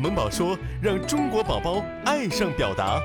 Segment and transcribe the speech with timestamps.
[0.00, 2.98] 萌宝说：“让中国宝宝爱上表达。”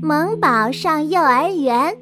[0.00, 1.96] 萌宝上幼儿园。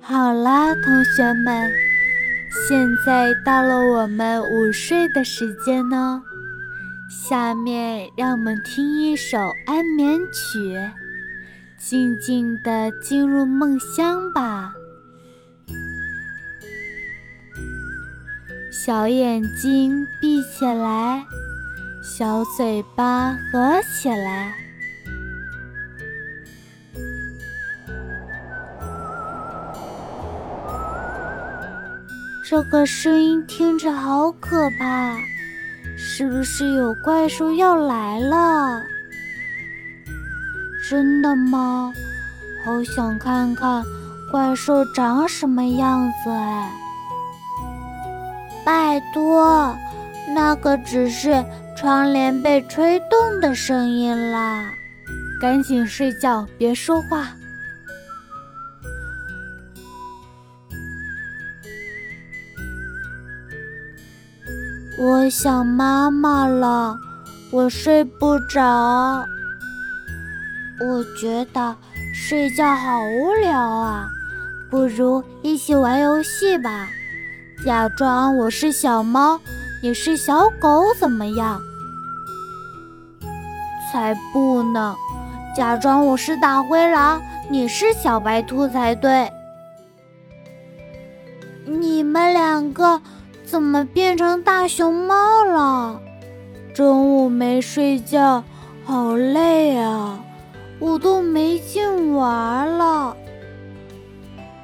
[0.00, 1.70] 好啦，同学们，
[2.68, 6.20] 现在到了我们午睡的时间呢。
[7.08, 10.76] 下面让我们听一首安眠曲，
[11.80, 14.74] 静静的进入梦乡吧。
[18.70, 21.24] 小眼睛闭起来，
[22.02, 24.54] 小嘴巴合起来。
[32.46, 35.16] 这个声音听着好可怕，
[35.96, 38.82] 是不是有怪兽要来了？
[40.90, 41.92] 真的吗？
[42.64, 43.84] 好想看看
[44.32, 46.68] 怪兽长什么样子哎！
[48.66, 49.72] 拜托，
[50.34, 51.44] 那个只是
[51.76, 54.64] 窗帘被吹动的声音啦！
[55.40, 57.28] 赶紧睡觉，别说话。
[64.98, 66.98] 我想妈妈了，
[67.52, 69.24] 我睡不着。
[70.80, 71.76] 我觉得
[72.14, 74.08] 睡觉好无聊啊，
[74.70, 76.88] 不如一起玩游戏吧。
[77.62, 79.38] 假装我是小猫，
[79.82, 81.60] 你是小狗，怎么样？
[83.92, 84.96] 才不呢！
[85.54, 87.20] 假装我是大灰狼，
[87.50, 89.30] 你是小白兔才对。
[91.66, 93.02] 你们两个
[93.44, 96.00] 怎么变成大熊猫了？
[96.72, 98.42] 中午没睡觉，
[98.86, 100.18] 好累啊！
[100.80, 103.16] 我都没劲玩了。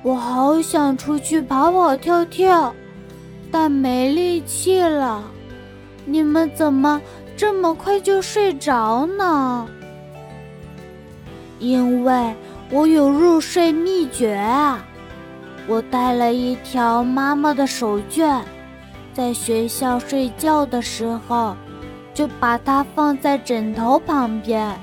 [0.03, 2.75] 我好想出去跑跑跳跳。
[3.49, 5.23] 但没力气了，
[6.05, 7.01] 你们怎么
[7.37, 9.67] 这么快就睡着呢？
[11.61, 12.35] 因为
[12.71, 14.85] 我有入睡秘诀啊！
[15.69, 18.43] 我带了一条妈妈的手绢，
[19.15, 21.57] 在学校睡觉的时候，
[22.13, 24.79] 就把它放在枕头旁边，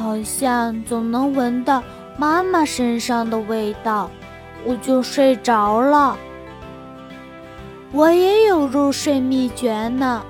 [0.00, 1.82] 好像总能闻到
[2.16, 4.10] 妈妈身上的味道，
[4.64, 6.16] 我就睡着了。
[7.92, 10.22] 我也有入睡秘诀呢，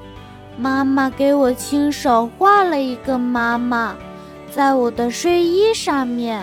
[0.59, 3.95] 妈妈给我亲手画了一个妈妈，
[4.51, 6.43] 在我的睡衣上面，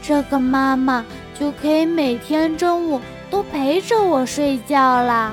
[0.00, 1.04] 这个妈妈
[1.38, 3.00] 就可以每天中午
[3.30, 5.32] 都陪着我睡觉啦。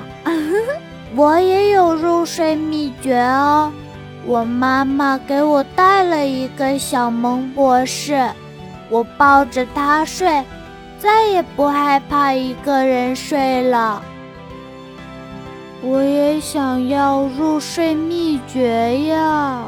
[1.16, 3.72] 我也有入睡秘诀哦，
[4.26, 8.28] 我妈妈给我带了一个小萌博士，
[8.90, 10.42] 我抱着它睡，
[10.98, 14.02] 再也不害怕一个人睡了。
[15.80, 19.62] 我也想要入睡秘诀呀！